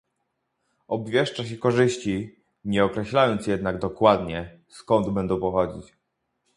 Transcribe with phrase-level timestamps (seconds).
[0.87, 5.93] Obwieszcza się korzyści, nie określając jednak dokładnie, skąd będą pochodzić